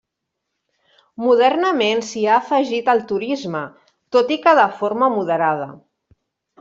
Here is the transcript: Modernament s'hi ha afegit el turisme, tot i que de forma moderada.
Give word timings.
Modernament 1.25 2.01
s'hi 2.07 2.23
ha 2.29 2.33
afegit 2.37 2.89
el 2.95 3.03
turisme, 3.11 3.61
tot 4.17 4.35
i 4.37 4.39
que 4.47 4.55
de 4.61 4.65
forma 4.81 5.11
moderada. 5.19 5.69